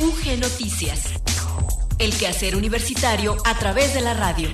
[0.00, 1.12] UG Noticias.
[1.98, 4.48] El quehacer universitario a través de la radio.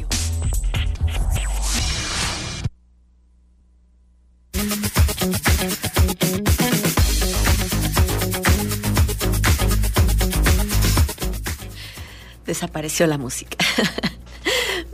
[12.47, 13.59] Desapareció la música.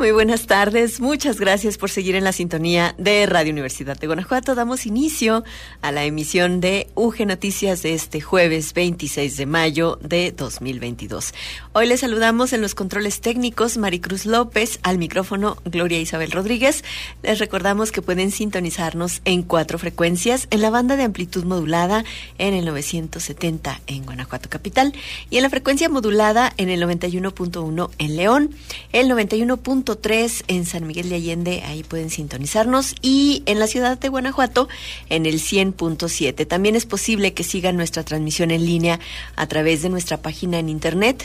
[0.00, 4.54] Muy buenas tardes, muchas gracias por seguir en la sintonía de Radio Universidad de Guanajuato.
[4.54, 5.44] Damos inicio
[5.82, 11.34] a la emisión de UG Noticias de este jueves 26 de mayo de 2022.
[11.74, 16.82] Hoy les saludamos en los controles técnicos Maricruz López, al micrófono Gloria Isabel Rodríguez.
[17.22, 22.04] Les recordamos que pueden sintonizarnos en cuatro frecuencias, en la banda de amplitud modulada
[22.38, 24.94] en el 970 en Guanajuato Capital
[25.28, 28.54] y en la frecuencia modulada en el 91.1 en León,
[28.94, 29.60] el 91.
[29.98, 34.68] 3 en San Miguel de Allende, ahí pueden sintonizarnos, y en la ciudad de Guanajuato
[35.08, 36.46] en el 100.7.
[36.46, 39.00] También es posible que sigan nuestra transmisión en línea
[39.36, 41.24] a través de nuestra página en internet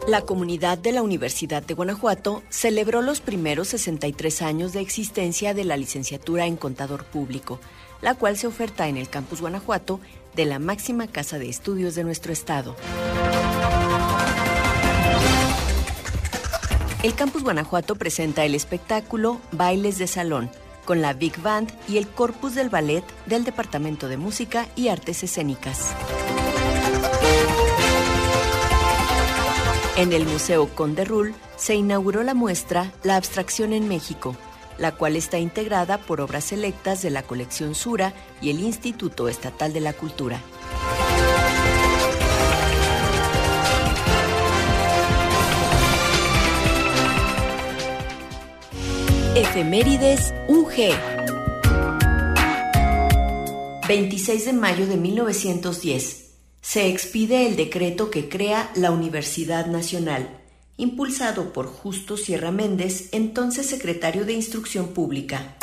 [0.07, 5.65] La comunidad de la Universidad de Guanajuato celebró los primeros 63 años de existencia de
[5.65, 7.59] la licenciatura en Contador Público,
[8.03, 10.01] la cual se oferta en el Campus Guanajuato
[10.35, 12.77] de la máxima casa de estudios de nuestro estado.
[17.03, 20.51] El Campus Guanajuato presenta el espectáculo Bailes de Salón,
[20.85, 25.23] con la Big Band y el Corpus del Ballet del Departamento de Música y Artes
[25.23, 25.95] Escénicas.
[29.97, 34.37] En el Museo Conde Rull se inauguró la muestra La Abstracción en México,
[34.81, 39.73] la cual está integrada por obras selectas de la colección Sura y el Instituto Estatal
[39.73, 40.41] de la Cultura.
[49.37, 50.77] Efemérides UG
[53.87, 56.31] 26 de mayo de 1910
[56.61, 60.40] se expide el decreto que crea la Universidad Nacional,
[60.81, 65.57] impulsado por Justo Sierra Méndez, entonces secretario de Instrucción Pública.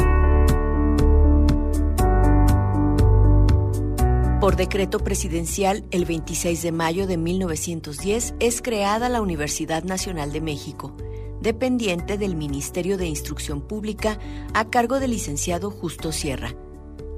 [4.39, 10.41] Por decreto presidencial, el 26 de mayo de 1910 es creada la Universidad Nacional de
[10.41, 10.95] México,
[11.41, 14.19] dependiente del Ministerio de Instrucción Pública
[14.53, 16.53] a cargo del licenciado Justo Sierra.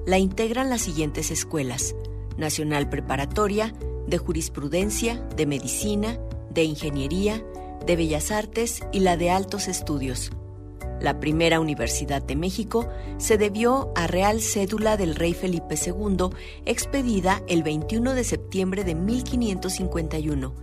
[0.06, 1.94] La integran las siguientes escuelas,
[2.38, 3.74] Nacional Preparatoria,
[4.08, 6.18] de Jurisprudencia, de Medicina,
[6.50, 7.44] de Ingeniería,
[7.86, 10.32] de Bellas Artes y la de Altos Estudios.
[11.02, 16.30] La primera Universidad de México se debió a Real Cédula del Rey Felipe II,
[16.66, 20.54] expedida el 21 de septiembre de 1551,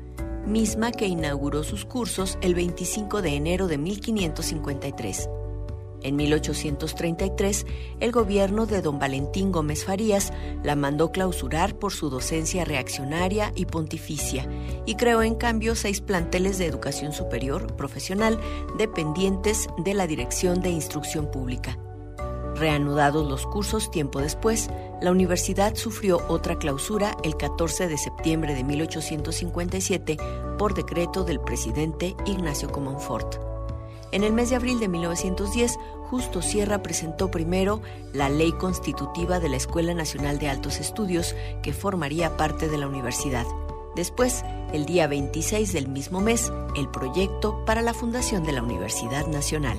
[0.46, 5.30] misma que inauguró sus cursos el 25 de enero de 1553.
[6.06, 7.66] En 1833,
[7.98, 13.66] el gobierno de don Valentín Gómez Farías la mandó clausurar por su docencia reaccionaria y
[13.66, 14.48] pontificia
[14.86, 18.38] y creó en cambio seis planteles de educación superior profesional
[18.78, 21.76] dependientes de la Dirección de Instrucción Pública.
[22.54, 24.70] Reanudados los cursos tiempo después,
[25.02, 30.18] la universidad sufrió otra clausura el 14 de septiembre de 1857
[30.56, 33.56] por decreto del presidente Ignacio Comonfort.
[34.12, 35.78] En el mes de abril de 1910,
[36.10, 41.72] Justo Sierra presentó primero la ley constitutiva de la Escuela Nacional de Altos Estudios, que
[41.72, 43.44] formaría parte de la universidad.
[43.96, 49.26] Después, el día 26 del mismo mes, el proyecto para la fundación de la Universidad
[49.26, 49.78] Nacional.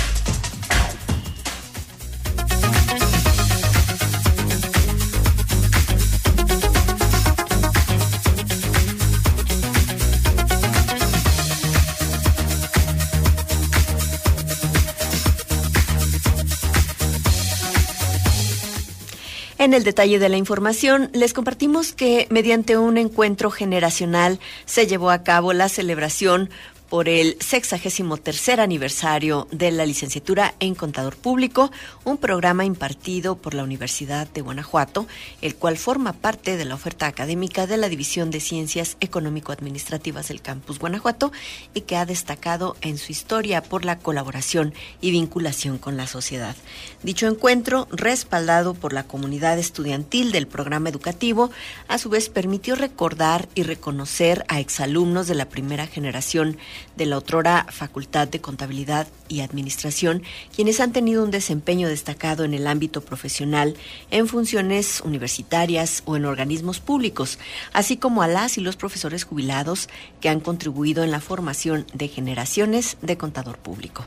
[19.61, 25.11] En el detalle de la información, les compartimos que mediante un encuentro generacional se llevó
[25.11, 26.49] a cabo la celebración
[26.91, 31.71] por el 63 aniversario de la licenciatura en Contador Público,
[32.03, 35.07] un programa impartido por la Universidad de Guanajuato,
[35.41, 40.41] el cual forma parte de la oferta académica de la División de Ciencias Económico-Administrativas del
[40.41, 41.31] Campus Guanajuato
[41.73, 46.57] y que ha destacado en su historia por la colaboración y vinculación con la sociedad.
[47.03, 51.51] Dicho encuentro, respaldado por la comunidad estudiantil del programa educativo,
[51.87, 56.57] a su vez permitió recordar y reconocer a exalumnos de la primera generación
[56.95, 60.23] de la otrora Facultad de Contabilidad y Administración,
[60.55, 63.75] quienes han tenido un desempeño destacado en el ámbito profesional,
[64.09, 67.39] en funciones universitarias o en organismos públicos,
[67.73, 69.89] así como a las y los profesores jubilados
[70.19, 74.05] que han contribuido en la formación de generaciones de contador público.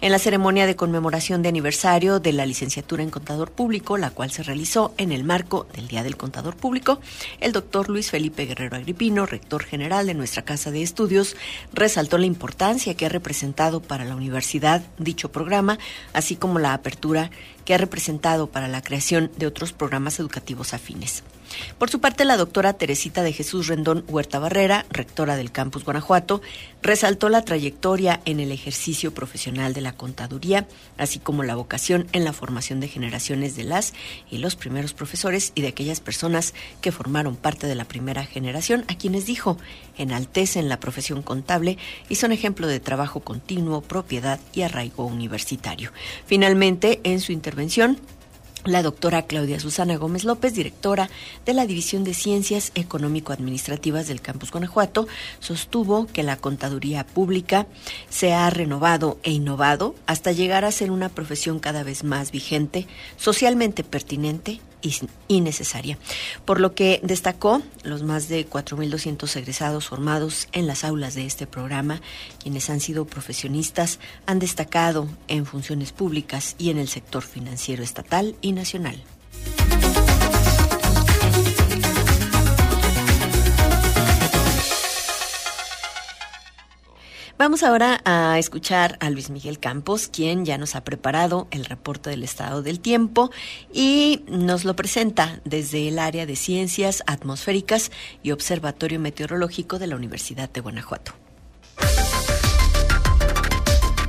[0.00, 4.30] En la ceremonia de conmemoración de aniversario de la licenciatura en Contador Público, la cual
[4.30, 7.00] se realizó en el marco del Día del Contador Público,
[7.40, 11.36] el doctor Luis Felipe Guerrero Agripino, rector general de nuestra Casa de Estudios,
[11.72, 15.78] resaltó la importancia que ha representado para la universidad dicho programa,
[16.12, 17.30] así como la apertura
[17.64, 21.22] que ha representado para la creación de otros programas educativos afines.
[21.78, 26.42] Por su parte, la doctora Teresita de Jesús Rendón Huerta Barrera, rectora del campus Guanajuato,
[26.82, 30.66] resaltó la trayectoria en el ejercicio profesional de la contaduría,
[30.98, 33.94] así como la vocación en la formación de generaciones de las
[34.30, 38.84] y los primeros profesores y de aquellas personas que formaron parte de la primera generación,
[38.88, 39.58] a quienes dijo
[39.96, 41.78] enaltecen la profesión contable
[42.08, 45.92] y son ejemplo de trabajo continuo, propiedad y arraigo universitario.
[46.26, 47.98] Finalmente, en su intervención,
[48.64, 51.10] la doctora Claudia Susana Gómez López, directora
[51.44, 55.06] de la División de Ciencias Económico-Administrativas del Campus Guanajuato,
[55.40, 57.66] sostuvo que la contaduría pública
[58.08, 62.86] se ha renovado e innovado hasta llegar a ser una profesión cada vez más vigente,
[63.16, 64.60] socialmente pertinente
[65.28, 65.98] y necesaria.
[66.44, 71.46] Por lo que destacó los más de 4.200 egresados formados en las aulas de este
[71.46, 72.00] programa,
[72.42, 78.36] quienes han sido profesionistas, han destacado en funciones públicas y en el sector financiero estatal
[78.40, 79.02] y nacional.
[87.44, 92.08] Vamos ahora a escuchar a Luis Miguel Campos, quien ya nos ha preparado el reporte
[92.08, 93.30] del estado del tiempo
[93.70, 97.92] y nos lo presenta desde el área de ciencias atmosféricas
[98.22, 101.12] y observatorio meteorológico de la Universidad de Guanajuato.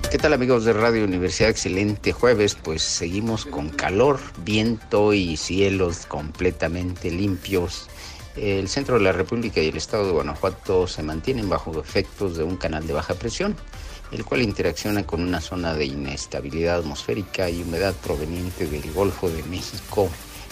[0.10, 1.50] ¿Qué tal amigos de Radio Universidad?
[1.50, 7.90] Excelente jueves, pues seguimos con calor, viento y cielos completamente limpios
[8.36, 12.44] el centro de la República y el estado de Guanajuato se mantienen bajo efectos de
[12.44, 13.56] un canal de baja presión,
[14.12, 19.44] el cual interacciona con una zona de inestabilidad atmosférica y humedad proveniente del Golfo de
[19.44, 20.10] México.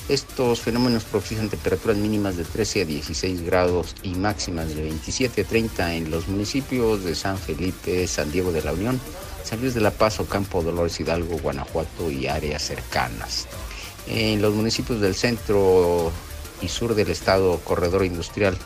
[0.10, 5.46] Estos fenómenos propician temperaturas mínimas de 13 a 16 grados y máximas de 27 a
[5.46, 9.00] 30 en los municipios de San Felipe, San Diego de la Unión,
[9.44, 13.48] San Luis de la Paz, Campo Dolores Hidalgo, Guanajuato y áreas cercanas.
[14.06, 16.12] En los municipios del centro
[16.63, 18.57] y sur del estado corredor industrial.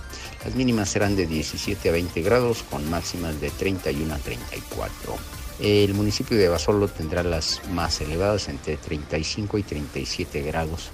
[0.45, 5.15] Las mínimas serán de 17 a 20 grados con máximas de 31 a 34.
[5.59, 10.91] El municipio de Basolo tendrá las más elevadas entre 35 y 37 grados.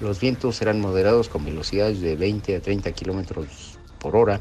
[0.00, 4.40] Los vientos serán moderados con velocidades de 20 a 30 kilómetros por hora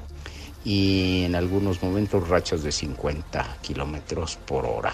[0.66, 4.94] y en algunos momentos rachas de 50 kilómetros por hora.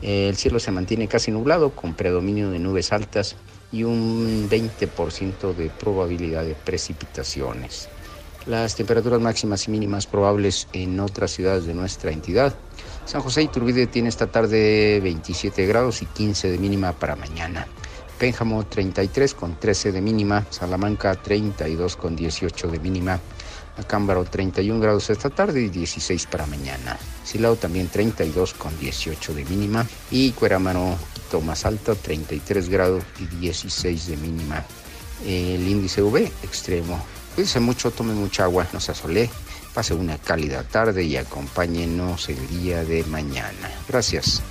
[0.00, 3.36] El cielo se mantiene casi nublado con predominio de nubes altas
[3.72, 7.88] y un 20% de probabilidad de precipitaciones.
[8.46, 12.54] Las temperaturas máximas y mínimas probables en otras ciudades de nuestra entidad.
[13.04, 17.66] San José Iturbide tiene esta tarde 27 grados y 15 de mínima para mañana.
[18.18, 23.20] Pénjamo 33 con 13 de mínima, Salamanca 32 con 18 de mínima,
[23.76, 26.98] Acámbaro 31 grados esta tarde y 16 para mañana.
[27.24, 30.96] Silao también 32 con 18 de mínima y Cuerámano
[31.44, 34.64] más alta 33 grados y 16 de mínima.
[35.24, 37.04] El índice V extremo.
[37.34, 39.28] Cuídense mucho, tome mucha agua, no se asole,
[39.74, 43.70] pase una cálida tarde y acompáñenos el día de mañana.
[43.88, 44.42] Gracias.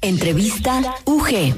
[0.00, 1.54] Entrevista UG.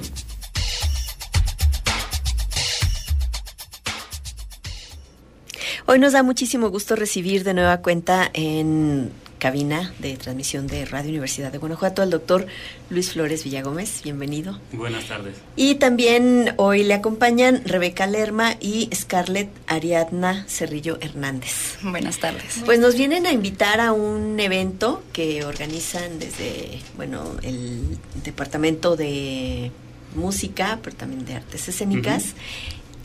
[5.86, 11.08] Hoy nos da muchísimo gusto recibir de nueva cuenta en cabina de transmisión de Radio
[11.08, 12.46] Universidad de Guanajuato, al doctor
[12.90, 14.02] Luis Flores Villagómez.
[14.04, 14.60] Bienvenido.
[14.72, 15.34] Buenas tardes.
[15.56, 21.78] Y también hoy le acompañan Rebeca Lerma y Scarlett Ariadna Cerrillo Hernández.
[21.82, 22.60] Buenas tardes.
[22.66, 29.72] Pues nos vienen a invitar a un evento que organizan desde, bueno, el Departamento de
[30.14, 32.34] Música, pero también de Artes Escénicas,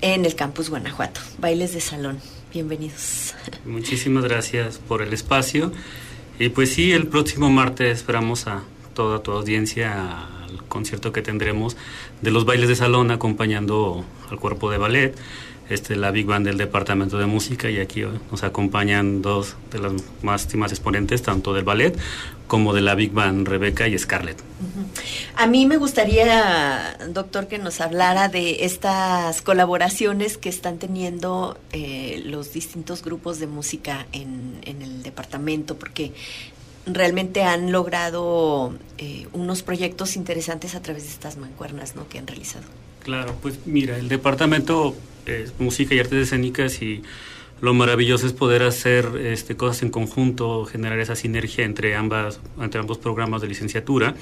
[0.01, 1.21] en el Campus Guanajuato.
[1.39, 2.19] Bailes de salón.
[2.53, 3.33] Bienvenidos.
[3.65, 5.71] Muchísimas gracias por el espacio.
[6.37, 8.63] Y pues sí, el próximo martes esperamos a
[8.93, 11.77] toda tu audiencia al concierto que tendremos
[12.21, 15.15] de los bailes de salón acompañando al cuerpo de ballet
[15.69, 19.93] este, la Big Band del Departamento de Música y aquí nos acompañan dos de las
[20.21, 21.97] más, más exponentes, tanto del ballet
[22.47, 24.37] como de la Big Band, Rebeca y Scarlett.
[25.35, 32.21] A mí me gustaría, doctor, que nos hablara de estas colaboraciones que están teniendo eh,
[32.25, 36.13] los distintos grupos de música en, en, el departamento, porque
[36.85, 42.07] realmente han logrado eh, unos proyectos interesantes a través de estas mancuernas ¿no?
[42.07, 42.65] que han realizado.
[43.03, 44.95] Claro, pues mira, el departamento
[45.25, 47.03] es música y artes escénicas y
[47.61, 52.79] lo maravilloso es poder hacer este, cosas en conjunto, generar esa sinergia entre, ambas, entre
[52.79, 54.15] ambos programas de licenciatura.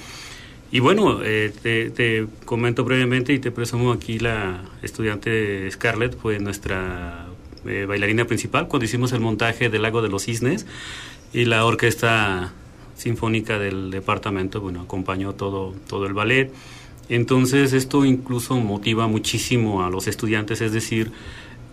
[0.70, 7.26] Y bueno, eh, te, comento brevemente y te presumo aquí la estudiante Scarlett fue nuestra
[7.66, 10.66] eh, bailarina principal cuando hicimos el montaje del Lago de los Cisnes
[11.32, 12.52] y la orquesta
[12.96, 16.52] sinfónica del departamento, bueno, acompañó todo, todo el ballet.
[17.08, 21.12] Entonces esto incluso motiva muchísimo a los estudiantes, es decir,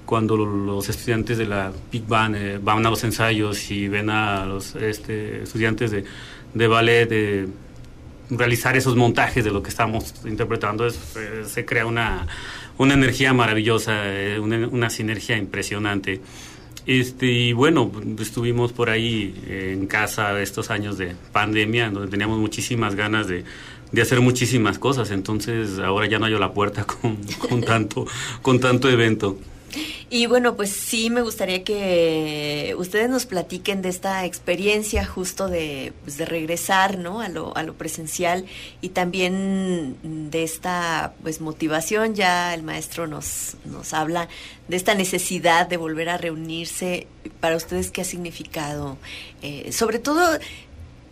[0.05, 4.45] cuando los estudiantes de la Big Band eh, van a los ensayos y ven a
[4.45, 6.03] los este, estudiantes de,
[6.53, 7.47] de ballet de
[8.29, 10.91] realizar esos montajes de lo que estamos interpretando, eh,
[11.45, 12.27] se crea una,
[12.77, 16.19] una energía maravillosa, eh, una, una, sinergia impresionante.
[16.85, 22.95] Este, y bueno, estuvimos por ahí en casa estos años de pandemia, donde teníamos muchísimas
[22.95, 23.45] ganas de,
[23.91, 28.05] de hacer muchísimas cosas, entonces ahora ya no hay la puerta con, con tanto,
[28.41, 29.37] con tanto evento.
[30.09, 35.93] Y bueno, pues sí me gustaría que ustedes nos platiquen de esta experiencia justo de,
[36.03, 37.21] pues de regresar ¿no?
[37.21, 38.45] a, lo, a lo presencial
[38.81, 44.27] y también de esta pues motivación, ya el maestro nos, nos habla
[44.67, 47.07] de esta necesidad de volver a reunirse.
[47.39, 48.97] Para ustedes, ¿qué ha significado?
[49.41, 50.37] Eh, sobre todo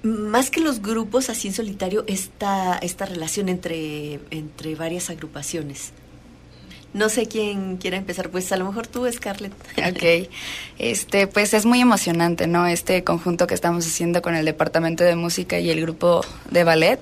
[0.04, 5.92] más que los grupos así en solitario, esta, esta relación entre, entre varias agrupaciones.
[6.92, 9.54] No sé quién quiera empezar, pues a lo mejor tú, Scarlett.
[9.78, 10.30] Ok,
[10.80, 12.66] este, pues es muy emocionante, ¿no?
[12.66, 17.00] Este conjunto que estamos haciendo con el Departamento de Música y el grupo de ballet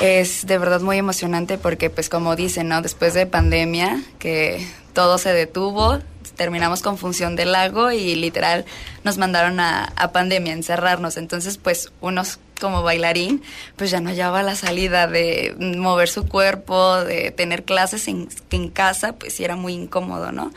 [0.00, 2.82] es de verdad muy emocionante porque, pues como dicen, ¿no?
[2.82, 5.98] Después de pandemia, que todo se detuvo,
[6.36, 8.64] terminamos con función del lago y literal
[9.04, 11.16] nos mandaron a, a pandemia, encerrarnos.
[11.18, 13.42] Entonces, pues unos como bailarín,
[13.76, 18.68] pues ya no hallaba la salida de mover su cuerpo, de tener clases en, en
[18.68, 20.52] casa, pues sí era muy incómodo, ¿no?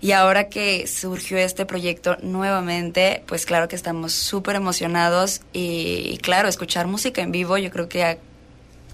[0.00, 6.18] Y ahora que surgió este proyecto nuevamente, pues claro que estamos súper emocionados y, y,
[6.18, 8.18] claro, escuchar música en vivo yo creo que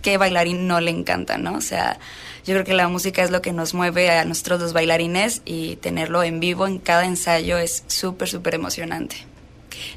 [0.02, 1.54] qué bailarín no le encanta, ¿no?
[1.54, 1.98] O sea,
[2.44, 5.76] yo creo que la música es lo que nos mueve a nosotros los bailarines y
[5.76, 9.16] tenerlo en vivo en cada ensayo es súper, súper emocionante.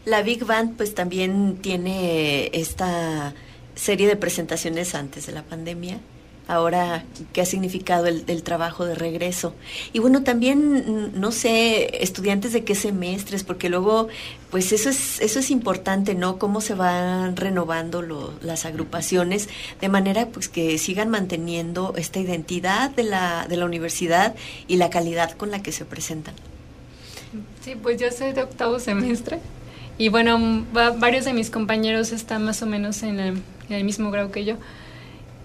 [0.06, 3.34] La Big Band pues también tiene esta
[3.76, 6.00] serie de presentaciones antes de la pandemia
[6.52, 9.56] ahora qué ha significado el, el, trabajo de regreso.
[9.94, 14.10] Y bueno, también, no sé, estudiantes de qué semestres, porque luego,
[14.50, 16.38] pues eso es, eso es importante, ¿no?
[16.38, 19.48] Cómo se van renovando lo, las agrupaciones,
[19.80, 24.36] de manera pues que sigan manteniendo esta identidad de la, de la universidad
[24.68, 26.34] y la calidad con la que se presentan.
[27.64, 29.40] Sí, pues yo soy de octavo semestre.
[29.98, 33.84] Y bueno, va, varios de mis compañeros están más o menos en el, en el
[33.86, 34.56] mismo grado que yo.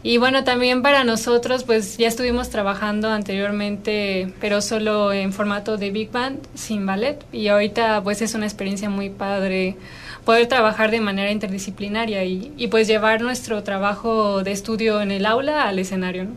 [0.03, 5.91] Y bueno, también para nosotros, pues ya estuvimos trabajando anteriormente, pero solo en formato de
[5.91, 7.25] Big Band, sin ballet.
[7.33, 9.76] Y ahorita pues es una experiencia muy padre
[10.25, 15.26] poder trabajar de manera interdisciplinaria y, y pues llevar nuestro trabajo de estudio en el
[15.26, 16.29] aula al escenario.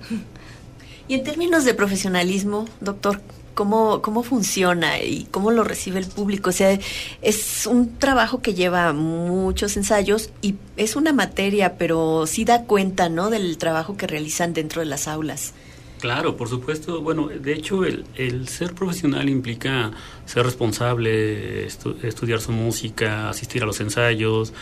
[1.08, 3.20] Y en términos de profesionalismo, doctor,
[3.54, 6.50] cómo, cómo funciona y cómo lo recibe el público.
[6.50, 6.78] O sea,
[7.22, 13.10] es un trabajo que lleva muchos ensayos y es una materia, pero sí da cuenta,
[13.10, 13.30] ¿no?
[13.30, 15.54] Del trabajo que realizan dentro de las aulas.
[16.00, 17.02] Claro, por supuesto.
[17.02, 19.92] Bueno, de hecho, el, el ser profesional implica
[20.26, 24.54] ser responsable, estu estudiar su música, asistir a los ensayos.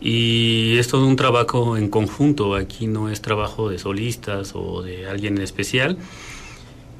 [0.00, 2.54] Y es todo un trabajo en conjunto.
[2.54, 5.98] Aquí no es trabajo de solistas o de alguien en especial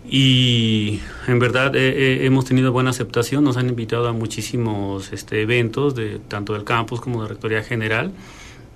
[0.09, 5.43] y en verdad eh, eh, hemos tenido buena aceptación, nos han invitado a muchísimos este,
[5.43, 8.13] eventos, de, tanto del campus como de Rectoría General.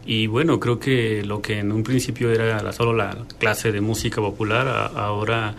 [0.05, 4.21] Y bueno, creo que lo que en un principio era solo la clase de música
[4.21, 5.55] popular, ahora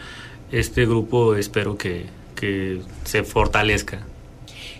[0.52, 4.00] este grupo espero que, que se fortalezca.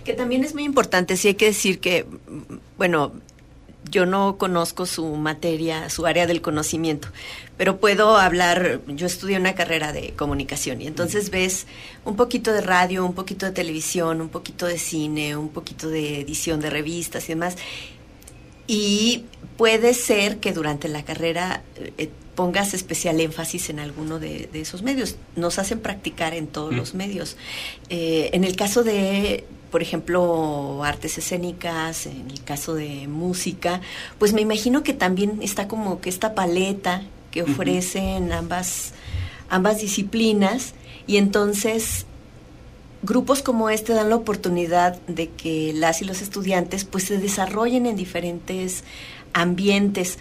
[0.04, 2.04] Que también es muy importante, sí hay que decir que,
[2.76, 3.12] bueno,
[3.90, 7.08] yo no conozco su materia, su área del conocimiento,
[7.56, 11.66] pero puedo hablar, yo estudié una carrera de comunicación y entonces ves
[12.04, 16.20] un poquito de radio, un poquito de televisión, un poquito de cine, un poquito de
[16.20, 17.56] edición de revistas y demás.
[18.66, 19.24] Y
[19.56, 21.62] puede ser que durante la carrera
[21.98, 25.16] eh, pongas especial énfasis en alguno de, esos medios.
[25.36, 27.36] Nos hacen practicar en todos los medios.
[27.90, 33.80] Eh, en el caso de por ejemplo, artes escénicas, en el caso de música,
[34.18, 38.92] pues me imagino que también está como que esta paleta que ofrecen ambas,
[39.48, 40.74] ambas disciplinas
[41.06, 42.04] y entonces
[43.02, 47.86] grupos como este dan la oportunidad de que las y los estudiantes pues se desarrollen
[47.86, 48.84] en diferentes
[49.32, 50.18] ambientes.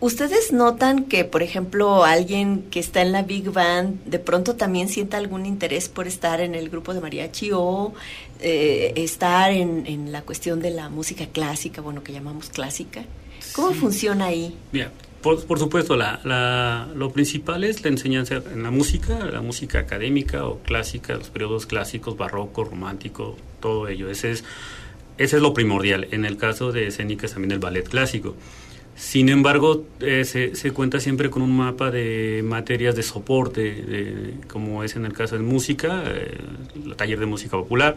[0.00, 4.88] ¿Ustedes notan que, por ejemplo, alguien que está en la Big Band de pronto también
[4.88, 7.92] sienta algún interés por estar en el grupo de mariachi o
[8.40, 13.04] eh, estar en, la cuestión de la música clásica, bueno, que llamamos clásica?
[13.52, 14.56] ¿Cómo funciona ahí?
[14.72, 14.88] Bien,
[15.20, 20.60] por, supuesto, la, lo principal es la enseñanza en la música, la música académica o
[20.60, 24.08] clásica, los periodos clásicos, barroco, romántico, todo ello.
[24.08, 24.44] Ese es,
[25.18, 26.08] ese es lo primordial.
[26.10, 28.34] En el caso de escénicas también el ballet clásico.
[29.00, 34.94] Sin embargo, eh, se, cuenta siempre con un mapa de materias de soporte, como es
[34.94, 36.36] en el caso de música, eh,
[36.84, 37.94] el taller de música popular,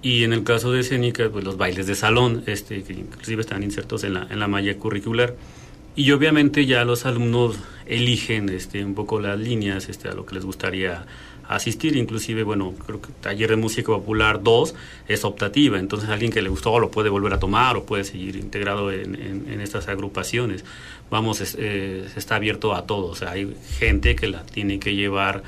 [0.00, 3.64] y en el caso de escénica, pues los bailes de salón, este, que inclusive están
[3.64, 5.34] insertos en la, en la malla curricular.
[5.96, 10.36] Y obviamente ya los alumnos eligen este, un poco las líneas este, a lo que
[10.36, 11.04] les gustaría
[11.48, 14.74] asistir, inclusive, bueno, creo que taller de música popular 2
[15.08, 18.36] es optativa, entonces alguien que le gustó lo puede volver a tomar o puede seguir
[18.36, 20.64] integrado en, estas agrupaciones.
[21.10, 25.42] Vamos, eh, está abierto a todos, hay gente que la tiene que llevar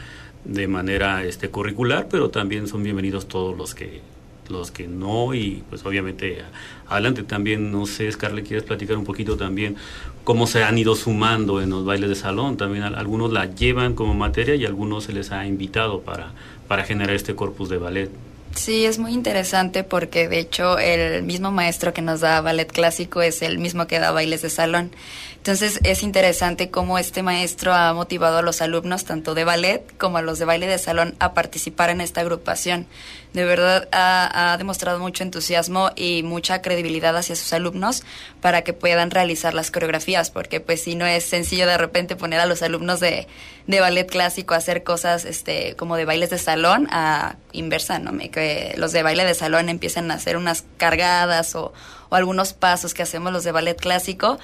[0.44, 4.02] de manera este, curricular, pero también son bienvenidos todos los que
[4.50, 5.34] los que no.
[5.34, 6.42] Y pues obviamente
[6.88, 7.22] adelante.
[7.22, 9.76] También no sé Scarlett quieres platicar un poquito también
[10.24, 12.56] cómo se han ido sumando en los bailes de salón.
[12.56, 16.32] También algunos la llevan como materia y algunos se les ha invitado para,
[16.66, 18.10] para generar este corpus de ballet.
[18.54, 23.20] Sí, es muy interesante porque de hecho el mismo maestro que nos da ballet clásico
[23.20, 24.92] es el mismo que da bailes de salón.
[25.36, 30.18] Entonces es interesante cómo este maestro ha motivado a los alumnos, tanto de ballet como
[30.18, 32.86] a los de baile de salón, a participar en esta agrupación.
[33.34, 38.04] De verdad ha, demostrado mucho entusiasmo y mucha credibilidad hacia sus alumnos
[38.40, 42.38] para que puedan realizar las coreografías, porque pues si no es sencillo de repente poner
[42.38, 43.26] a los alumnos de,
[43.66, 48.16] de ballet clásico a hacer cosas este, como de bailes de salón a inversa, ¿no?
[48.30, 51.72] Que los de baile de salón empiezan a hacer unas cargadas o,
[52.10, 54.38] o algunos pasos que hacemos los de ballet clásico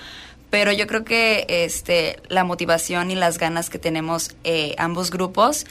[0.51, 5.65] pero yo creo que este la motivación y las ganas que tenemos eh, ambos grupos,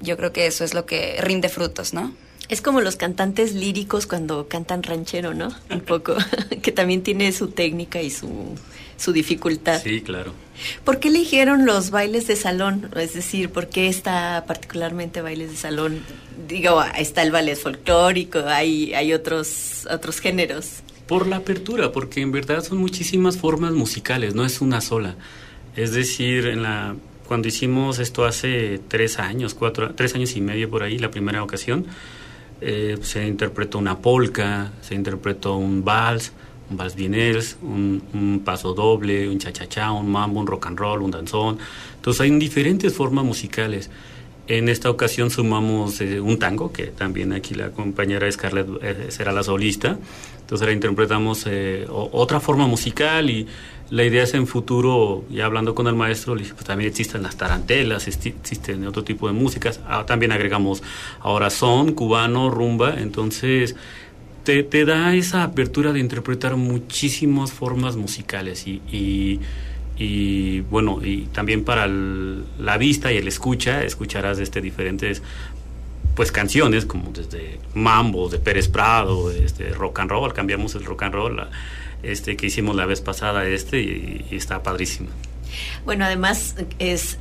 [0.00, 2.12] yo creo que eso es lo que rinde frutos, ¿no?
[2.48, 5.54] Es como los cantantes líricos cuando cantan ranchero, ¿no?
[5.70, 6.16] Un poco,
[6.62, 8.28] que también tiene su técnica y su,
[8.96, 9.80] su dificultad.
[9.82, 10.32] Sí, claro.
[10.84, 12.90] ¿Por qué eligieron los bailes de salón?
[12.96, 16.00] Es decir, ¿por qué está particularmente bailes de salón?
[16.48, 20.82] Digo, está el ballet folclórico, hay, hay otros, otros géneros.
[21.06, 25.16] Por la apertura, porque en verdad son muchísimas formas musicales, no es una sola.
[25.76, 26.94] Es decir, en la,
[27.26, 31.42] cuando hicimos esto hace tres años, cuatro, tres años y medio por ahí, la primera
[31.42, 31.86] ocasión,
[32.60, 36.32] eh, se interpretó una polka, se interpretó un vals,
[36.70, 41.02] un vals vienes, un, un, paso doble, un cha-cha-cha, un mambo, un rock and roll,
[41.02, 41.58] un danzón.
[41.96, 43.90] Entonces hay diferentes formas musicales.
[44.46, 49.32] En esta ocasión sumamos eh, un tango, que también aquí la compañera Scarlett eh, será
[49.32, 49.98] la solista.
[50.40, 51.46] Entonces ahora interpretamos
[51.88, 53.46] otra forma musical y
[53.94, 58.08] la idea es en futuro, ya hablando con el maestro, pues también existen las tarantelas,
[58.08, 59.80] existen otro tipo de músicas.
[59.86, 60.82] Ah, también agregamos
[61.20, 62.96] ahora son, cubano, rumba.
[62.98, 63.76] Entonces
[64.42, 69.40] te, te, da esa apertura de interpretar muchísimas formas musicales y
[69.96, 75.22] y bueno, y también para la vista y el escucha, escucharás este diferentes
[76.16, 81.04] pues canciones como desde mambo de Pérez Prado, este rock and roll, cambiamos el rock
[81.04, 81.48] and roll
[82.04, 85.08] este que hicimos la vez pasada este y está padrísimo.
[85.84, 87.18] Bueno, además es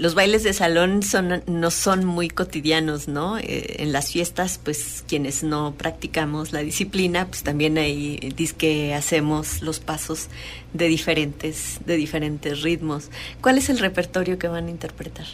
[0.00, 3.38] los bailes de salón son no son muy cotidianos, ¿no?
[3.38, 8.94] Eh, en las fiestas, pues quienes no practicamos la disciplina, pues también ahí dice que
[8.94, 10.28] hacemos los pasos
[10.72, 13.10] de diferentes de diferentes ritmos.
[13.40, 15.26] ¿Cuál es el repertorio que van a interpretar?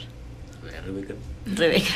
[0.85, 1.15] Rebeca.
[1.47, 1.91] Rebeca,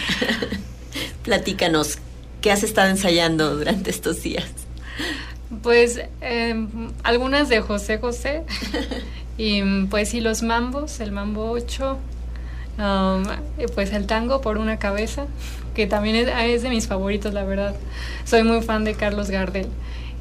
[1.23, 1.99] platícanos,
[2.41, 4.47] ¿qué has estado ensayando durante estos días?
[5.61, 6.69] Pues em,
[7.03, 8.43] algunas de José José
[9.37, 11.99] y pues sí los mambos, el mambo 8,
[12.79, 13.23] um,
[13.75, 15.27] pues el tango por una cabeza,
[15.75, 17.75] que también es, es de mis favoritos, la verdad.
[18.25, 19.69] Soy muy fan de Carlos Gardel.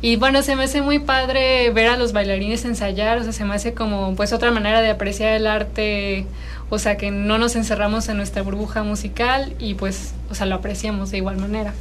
[0.03, 3.45] Y bueno, se me hace muy padre ver a los bailarines ensayar, o sea, se
[3.45, 6.25] me hace como pues otra manera de apreciar el arte,
[6.71, 10.55] o sea, que no nos encerramos en nuestra burbuja musical y pues, o sea, lo
[10.55, 11.75] apreciamos de igual manera.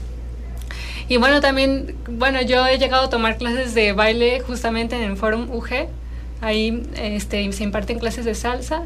[1.11, 5.16] Y bueno, también, bueno, yo he llegado a tomar clases de baile justamente en el
[5.16, 5.88] Forum UG,
[6.40, 8.85] ahí este, se imparten clases de salsa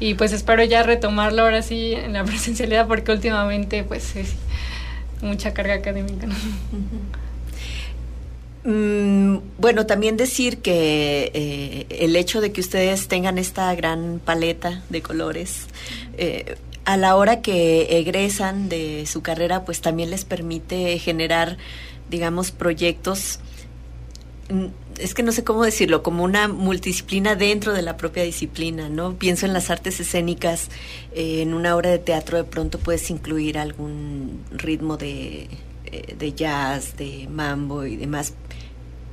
[0.00, 4.34] y pues espero ya retomarlo ahora sí en la presencialidad porque últimamente pues es
[5.22, 6.26] mucha carga académica.
[8.64, 14.82] Mm, bueno, también decir que eh, el hecho de que ustedes tengan esta gran paleta
[14.90, 15.68] de colores,
[16.18, 21.58] eh, a la hora que egresan de su carrera, pues también les permite generar,
[22.08, 23.40] digamos, proyectos,
[24.48, 24.66] mm,
[25.00, 29.14] es que no sé cómo decirlo, como una multidisciplina dentro de la propia disciplina, ¿no?
[29.14, 30.70] Pienso en las artes escénicas,
[31.12, 35.48] eh, en una obra de teatro de pronto puedes incluir algún ritmo de,
[36.16, 38.32] de jazz, de mambo y demás,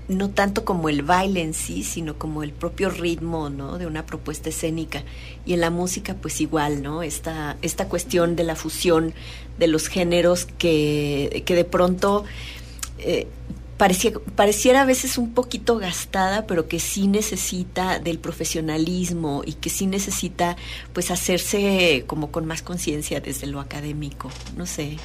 [0.08, 3.78] no tanto como el baile en sí, sino como el propio ritmo, ¿no?
[3.78, 5.04] De una propuesta escénica.
[5.46, 7.04] Y en la música, pues igual, ¿no?
[7.04, 9.14] Esta, esta cuestión de la fusión
[9.58, 12.26] de los géneros que, que de pronto
[13.00, 13.28] eh,
[14.36, 19.88] pareciera a veces un poquito gastada, pero que sí necesita del profesionalismo y que sí
[19.88, 20.56] necesita,
[20.94, 24.32] pues, hacerse como con más conciencia desde lo académico.
[24.56, 24.98] No sé.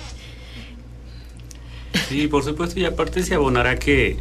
[2.08, 4.16] Sí, por supuesto, y aparte se abonará que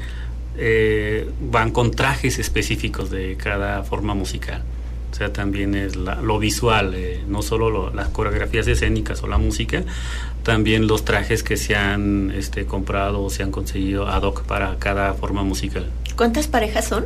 [0.57, 4.63] eh, van con trajes específicos de cada forma musical.
[5.11, 9.83] O sea, también es lo visual, eh, no solo las coreografías escénicas o la música,
[10.43, 14.77] también los trajes que se han este, comprado o se han conseguido ad hoc para
[14.77, 15.87] cada forma musical.
[16.15, 17.05] ¿Cuántas parejas son?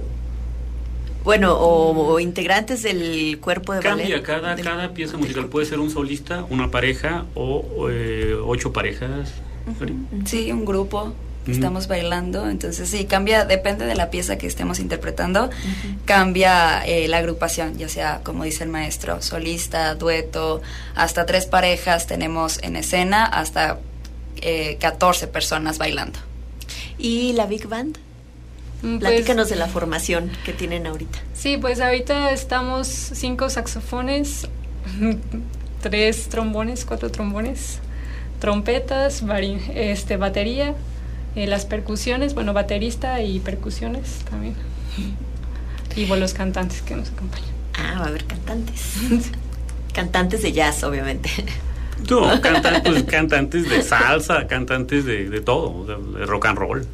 [1.24, 6.46] Bueno, o, integrantes del cuerpo de Cambia, cada, cada pieza musical puede ser un solista,
[6.50, 9.34] una pareja o eh, ocho parejas.
[10.26, 11.14] Sí, un grupo
[11.48, 12.50] estamos bailando.
[12.50, 15.50] Entonces, sí, cambia, depende de la pieza que estemos interpretando,
[16.06, 20.62] cambia eh, la agrupación, ya sea, como dice el maestro, solista, dueto,
[20.96, 23.80] hasta tres parejas tenemos en escena, hasta
[24.42, 26.20] eh, 14 personas bailando.
[26.98, 27.98] ¿Y la Big Band?
[28.82, 31.20] Mm, pues, Platícanos de la formación que tienen ahorita.
[31.34, 34.48] Sí, pues ahorita estamos cinco saxofones,
[35.82, 37.80] tres trombones, cuatro trombones,
[38.40, 39.24] trompetas,
[39.74, 40.76] este, batería,
[41.36, 44.56] eh, las percusiones, bueno, baterista y percusiones también.
[45.96, 47.50] Y bueno, los cantantes que nos acompañan.
[47.74, 48.96] Ah, va a haber cantantes.
[49.94, 51.30] cantantes de jazz, obviamente.
[52.10, 52.22] No,
[52.84, 56.88] pues, cantantes de salsa, cantantes de, de todo, de rock and roll.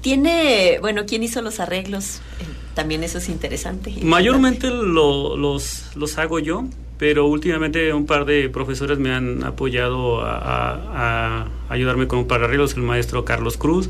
[0.00, 2.20] Tiene, bueno, ¿quién hizo los arreglos?
[2.40, 3.92] Eh, también eso es interesante.
[4.02, 6.64] Mayormente los, los hago yo,
[7.00, 12.46] pero últimamente un par de profesores me han apoyado a, ayudarme con un par de
[12.46, 13.88] arreglos, el maestro Carlos Cruz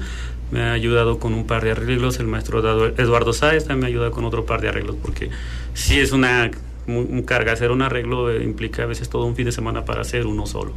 [0.53, 2.61] me ha ayudado con un par de arreglos, el maestro
[2.97, 5.29] Eduardo Sáez también me ha ayudado con otro par de arreglos, porque
[5.75, 6.53] si es una
[6.87, 10.01] un carga, hacer un arreglo eh, implica a veces todo un fin de semana para
[10.01, 10.73] hacer uno solo.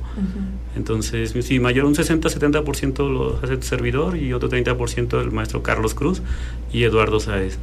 [0.75, 5.95] Entonces, sí, mayor un 60-70% lo hace el servidor y otro 30% el maestro Carlos
[5.95, 6.21] Cruz
[6.71, 7.57] y Eduardo Sáez.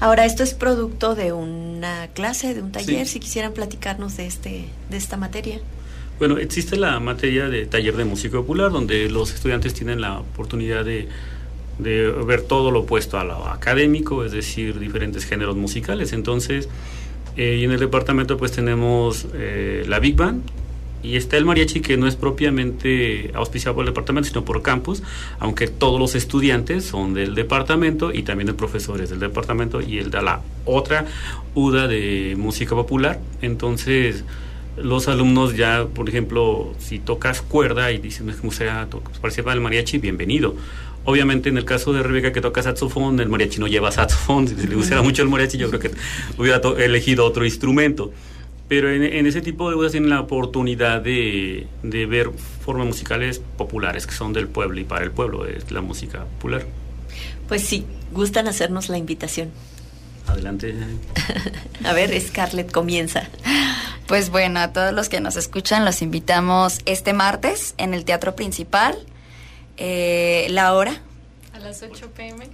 [0.00, 4.64] Ahora, esto es producto de una clase, de un taller, si quisieran platicarnos de, este,
[4.90, 5.60] de esta materia.
[6.18, 10.84] Bueno, existe la materia de taller de música popular, donde los estudiantes tienen la oportunidad
[10.84, 11.08] de,
[11.78, 16.12] de ver todo lo opuesto a lo académico, es decir, diferentes géneros musicales.
[16.12, 16.68] Entonces,
[17.36, 20.42] eh, y en el departamento pues tenemos eh, la Big Band,
[21.02, 25.02] y está el mariachi que no es propiamente auspiciado por el departamento, sino por campus,
[25.38, 30.10] aunque todos los estudiantes son del departamento y también de profesores del departamento y el
[30.10, 31.06] de la otra
[31.54, 33.20] UDA de música popular.
[33.42, 34.24] Entonces,
[34.76, 38.88] los alumnos ya, por ejemplo, si tocas cuerda y dicen, me gustaría
[39.20, 40.56] participar del mariachi, bienvenido.
[41.04, 44.46] Obviamente, en el caso de Rebeca que toca saxofón, el mariachi no lleva saxofón.
[44.48, 45.90] Si le gustara mucho el mariachi, yo creo que
[46.36, 48.12] hubiera elegido otro instrumento.
[48.68, 54.06] Pero en, ese tipo de bodas tienen la oportunidad de, de, ver formas musicales populares
[54.06, 56.66] que son del pueblo y para el pueblo, es la música popular.
[57.48, 59.50] Pues sí, gustan hacernos la invitación.
[60.26, 60.74] Adelante.
[61.84, 63.28] a ver, Scarlett, comienza.
[64.06, 68.36] Pues bueno, a todos los que nos escuchan los invitamos este martes en el Teatro
[68.36, 68.98] Principal.
[69.78, 71.00] Eh, ¿La hora?
[71.52, 72.46] A las 8 pm.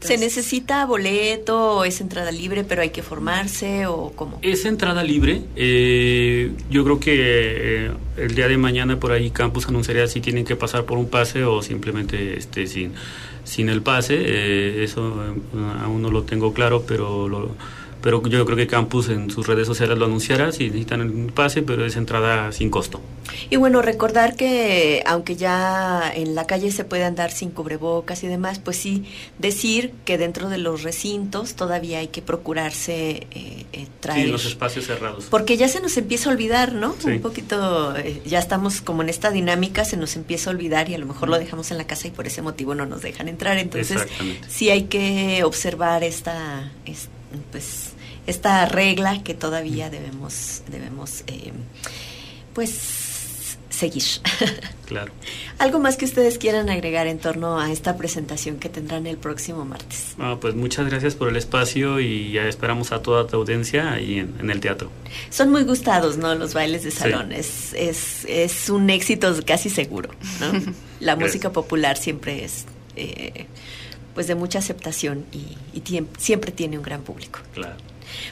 [0.00, 4.38] ¿Se necesita boleto o es entrada libre, pero hay que formarse o cómo?
[4.40, 5.42] Es entrada libre.
[5.56, 10.46] Eh, yo creo que eh, el día de mañana por ahí Campus anunciaría si tienen
[10.46, 12.92] que pasar por un pase o simplemente este, sin,
[13.44, 14.16] sin el pase.
[14.18, 15.22] Eh, eso
[15.82, 17.54] aún no lo tengo claro, pero lo,
[18.04, 21.62] pero yo creo que Campus en sus redes sociales lo anunciará si necesitan un pase,
[21.62, 23.00] pero es entrada sin costo.
[23.48, 28.26] Y bueno, recordar que aunque ya en la calle se puede andar sin cubrebocas y
[28.26, 29.04] demás, pues sí
[29.38, 34.20] decir que dentro de los recintos todavía hay que procurarse eh, eh, traer...
[34.20, 35.28] Sí, en los espacios cerrados.
[35.30, 36.94] Porque ya se nos empieza a olvidar, ¿no?
[37.06, 40.94] Un poquito, eh, ya estamos como en esta dinámica, se nos empieza a olvidar y
[40.94, 43.28] a lo mejor lo dejamos en la casa y por ese motivo no nos dejan
[43.28, 43.56] entrar.
[43.56, 44.02] Entonces,
[44.46, 46.70] sí hay que observar esta,
[47.50, 47.93] pues
[48.26, 51.52] esta regla que todavía debemos, debemos eh,
[52.52, 54.04] pues seguir.
[54.84, 55.12] Claro.
[55.58, 59.64] ¿Algo más que ustedes quieran agregar en torno a esta presentación que tendrán el próximo
[59.64, 60.14] martes?
[60.18, 64.18] Ah, pues muchas gracias por el espacio y ya esperamos a toda tu audiencia ahí
[64.18, 64.90] en, el teatro.
[65.30, 66.34] Son muy gustados, ¿no?
[66.34, 67.32] Los bailes de salón.
[67.32, 70.74] Es, es, es, un éxito casi seguro, ¿no?
[71.00, 72.66] La música popular siempre es...
[72.94, 73.46] Eh,
[74.14, 77.40] pues de mucha aceptación y, y siempre tiene un gran público.
[77.52, 77.74] Claro.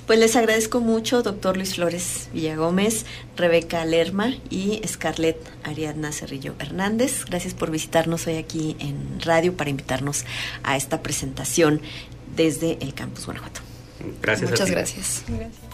[0.06, 3.04] Pues les agradezco mucho, doctor Luis Flores Villagómez,
[3.36, 7.24] Rebeca Lerma y Scarlett Ariadna Cerrillo Hernández.
[7.26, 10.24] Gracias por visitarnos hoy aquí en radio para invitarnos
[10.62, 11.80] a esta presentación
[12.36, 13.60] desde el Campus Guanajuato.
[14.20, 14.50] Gracias.
[14.50, 15.24] Muchas gracias.
[15.28, 15.71] gracias.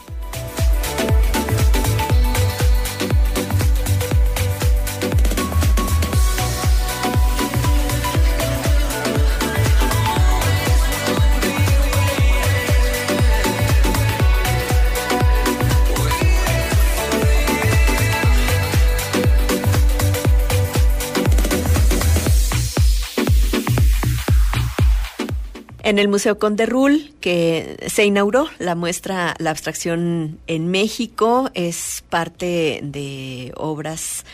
[25.88, 32.04] En el Museo Conde Rul, que se inauguró la muestra La abstracción en México, es
[32.10, 34.26] parte de obras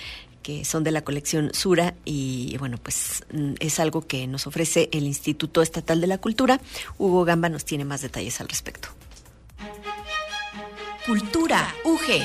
[0.43, 4.88] que son de la colección Sura y bueno, pues mm, es algo que nos ofrece
[4.90, 6.61] el Instituto Estatal de la Cultura.
[6.99, 8.88] Hugo Gamba nos tiene más detalles al respecto.
[11.07, 12.19] Cultura UG.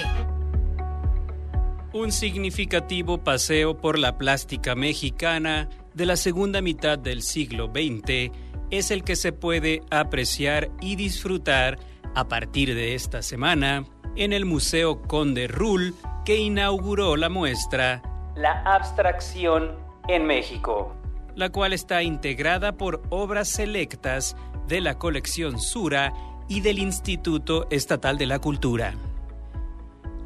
[1.93, 8.91] Un significativo paseo por la plástica mexicana de la segunda mitad del siglo XX es
[8.91, 11.79] el que se puede apreciar y disfrutar
[12.15, 18.01] a partir de esta semana en el Museo Conde Rull que inauguró la muestra
[18.35, 19.75] La abstracción
[20.07, 20.95] en México,
[21.35, 24.35] la cual está integrada por obras selectas
[24.67, 26.13] de la colección Sura
[26.47, 28.93] y del Instituto Estatal de la Cultura.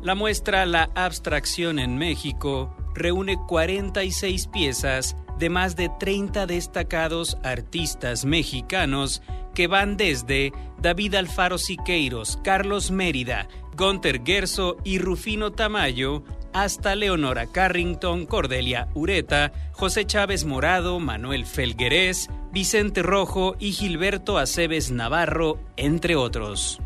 [0.02, 8.26] La muestra La abstracción en México reúne 46 piezas de más de 30 destacados artistas
[8.26, 9.22] mexicanos
[9.54, 17.48] que van desde David Alfaro Siqueiros, Carlos Mérida, Gunter Gerso y Rufino Tamayo, hasta Leonora
[17.48, 26.16] Carrington, Cordelia Ureta, José Chávez Morado, Manuel Felguerés, Vicente Rojo y Gilberto Aceves Navarro, entre
[26.16, 26.80] otros.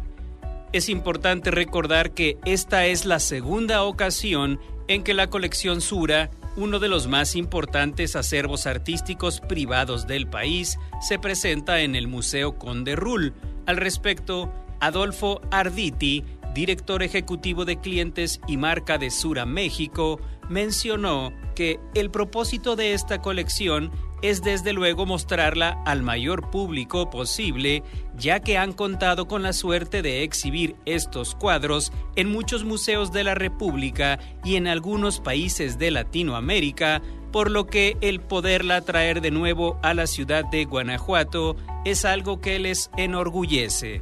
[0.71, 6.79] Es importante recordar que esta es la segunda ocasión en que la colección Sura uno
[6.79, 12.95] de los más importantes acervos artísticos privados del país, se presenta en el Museo Conde
[12.95, 13.33] Rull.
[13.67, 21.79] Al respecto, Adolfo Arditi, director ejecutivo de clientes y marca de Sura México, mencionó que
[21.93, 27.83] el propósito de esta colección es desde luego mostrarla al mayor público posible,
[28.15, 33.23] ya que han contado con la suerte de exhibir estos cuadros en muchos museos de
[33.23, 37.01] la República y en algunos países de Latinoamérica,
[37.31, 42.41] por lo que el poderla traer de nuevo a la ciudad de Guanajuato es algo
[42.41, 44.01] que les enorgullece.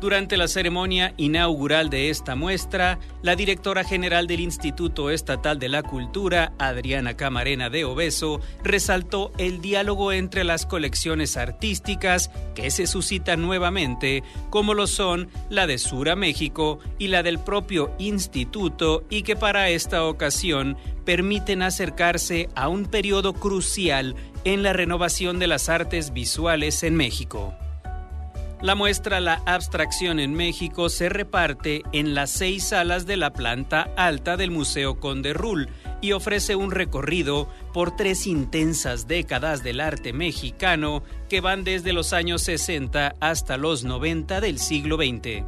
[0.00, 5.82] Durante la ceremonia inaugural de esta muestra, la directora general del Instituto Estatal de la
[5.82, 13.42] Cultura, Adriana Camarena de Obeso, resaltó el diálogo entre las colecciones artísticas que se suscitan
[13.42, 19.34] nuevamente, como lo son la de Sura México y la del propio instituto, y que
[19.34, 26.12] para esta ocasión permiten acercarse a un periodo crucial en la renovación de las artes
[26.12, 27.52] visuales en México.
[28.60, 33.88] La muestra La Abstracción en México se reparte en las seis salas de la planta
[33.96, 35.68] alta del Museo Conde Rull
[36.00, 42.12] y ofrece un recorrido por tres intensas décadas del arte mexicano que van desde los
[42.12, 45.44] años 60 hasta los 90 del siglo XX.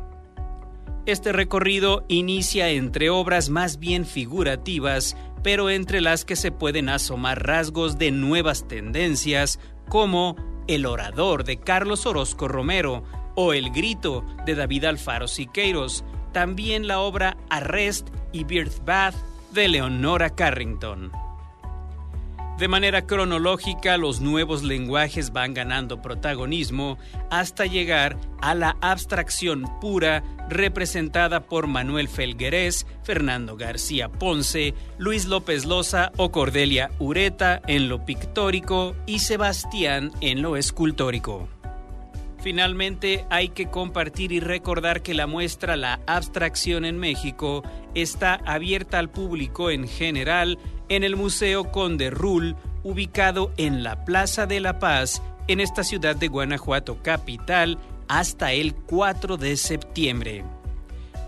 [1.05, 7.45] Este recorrido inicia entre obras más bien figurativas, pero entre las que se pueden asomar
[7.45, 10.37] rasgos de nuevas tendencias como
[10.71, 13.03] El orador de Carlos Orozco Romero
[13.35, 19.17] o El grito de David Alfaro Siqueiros, también la obra Arrest y Birth Bath
[19.51, 21.11] de Leonora Carrington.
[22.61, 26.99] De manera cronológica, los nuevos lenguajes van ganando protagonismo
[27.31, 35.65] hasta llegar a la abstracción pura representada por Manuel Felguerés, Fernando García Ponce, Luis López
[35.65, 41.49] Loza o Cordelia Ureta en lo pictórico y Sebastián en lo escultórico.
[42.43, 47.63] Finalmente, hay que compartir y recordar que la muestra La Abstracción en México
[47.95, 54.47] está abierta al público en general en el Museo Conde Rull, ubicado en la Plaza
[54.47, 60.45] de la Paz, en esta ciudad de Guanajuato capital, hasta el 4 de septiembre.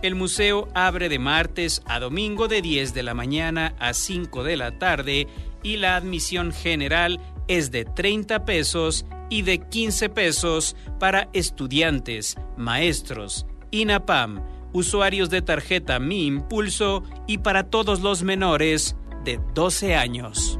[0.00, 4.56] El museo abre de martes a domingo de 10 de la mañana a 5 de
[4.56, 5.28] la tarde
[5.62, 13.46] y la admisión general es de 30 pesos y de 15 pesos para estudiantes, maestros,
[13.70, 20.58] INAPAM, usuarios de tarjeta Mi Impulso y para todos los menores de 12 años.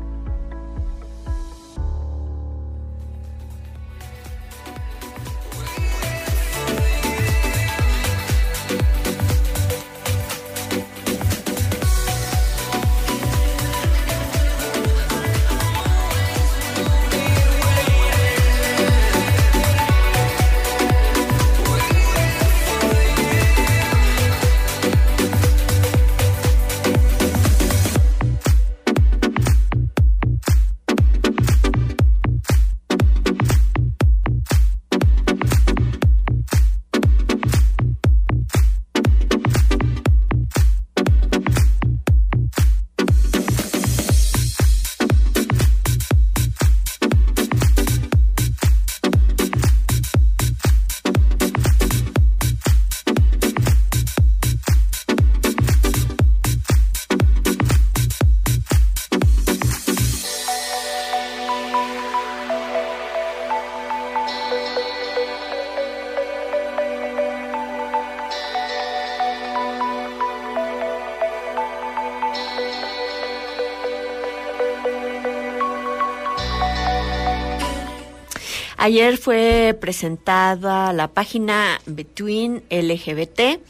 [78.83, 83.61] Ayer fue presentada la página Between LGBT.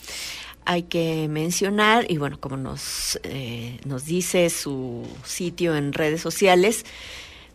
[0.65, 6.87] Hay que mencionar, y bueno, como nos, eh, nos dice su sitio en redes sociales,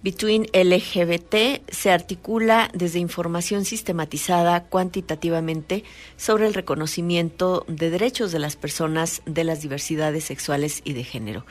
[0.03, 5.83] Between LGBT se articula desde información sistematizada cuantitativamente
[6.15, 11.43] sobre el reconocimiento de derechos de las personas de las diversidades sexuales y de género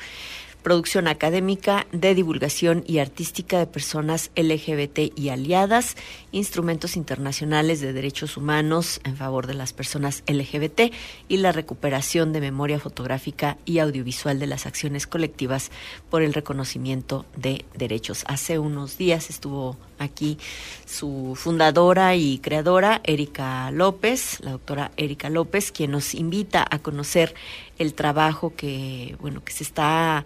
[0.66, 5.94] producción académica de divulgación y artística de personas LGBT y aliadas,
[6.32, 10.92] instrumentos internacionales de derechos humanos en favor de las personas LGBT
[11.28, 15.70] y la recuperación de memoria fotográfica y audiovisual de las acciones colectivas
[16.10, 18.24] por el reconocimiento de derechos.
[18.26, 20.36] Hace unos días estuvo aquí
[20.84, 27.36] su fundadora y creadora, Erika López, la doctora Erika López, quien nos invita a conocer
[27.78, 30.24] el trabajo que, bueno, que se está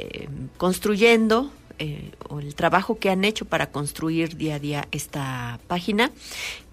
[0.00, 5.58] eh, construyendo eh, o el trabajo que han hecho para construir día a día esta
[5.66, 6.12] página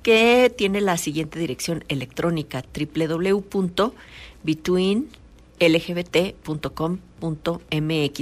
[0.03, 3.97] que tiene la siguiente dirección electrónica www.between
[5.59, 7.09] lgbt.com.mx.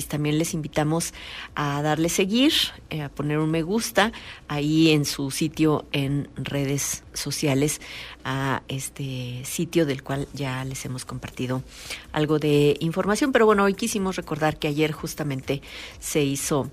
[0.08, 1.14] También les invitamos
[1.56, 2.54] a darle seguir,
[2.90, 4.12] eh, a poner un me gusta
[4.48, 7.82] ahí en su sitio en redes sociales,
[8.24, 11.64] a este sitio del cual ya les hemos compartido
[12.12, 13.32] algo de información.
[13.32, 15.62] Pero bueno, hoy quisimos recordar que ayer justamente
[16.00, 16.72] se hizo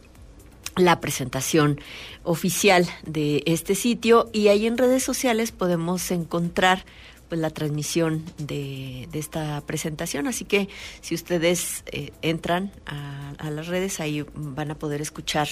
[0.76, 1.80] la presentación
[2.22, 6.84] oficial de este sitio y ahí en redes sociales podemos encontrar
[7.30, 10.26] pues la transmisión de, de, esta presentación.
[10.26, 10.68] Así que
[11.00, 15.48] si ustedes eh, entran a, a, las redes, ahí van a poder escuchar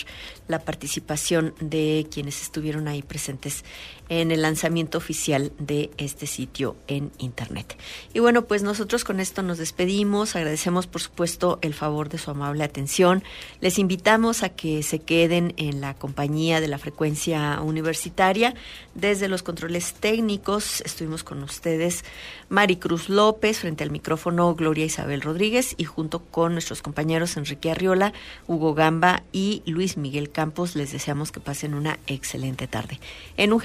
[0.49, 3.65] la participación de quienes estuvieron ahí presentes
[4.09, 7.77] en el lanzamiento oficial de este sitio en Internet.
[8.15, 12.31] Y bueno, pues nosotros con esto nos despedimos, agradecemos por supuesto el favor de su
[12.31, 13.23] amable atención,
[13.61, 18.55] les invitamos a que se queden en la compañía de la frecuencia universitaria,
[18.95, 22.05] desde los controles técnicos estuvimos con ustedes
[22.49, 28.13] Maricruz López, frente al micrófono Gloria Isabel Rodríguez y junto con nuestros compañeros Enrique Arriola,
[28.47, 33.01] Hugo Gamba y Luis Miguel Campos les deseamos que pasen una excelente tarde.
[33.37, 33.61] En un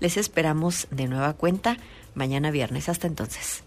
[0.00, 1.76] Les esperamos de nueva cuenta
[2.14, 2.88] mañana viernes.
[2.88, 3.62] Hasta entonces.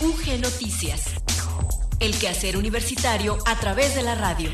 [0.00, 1.14] UG Noticias.
[1.98, 4.50] El quehacer universitario a través de la radio.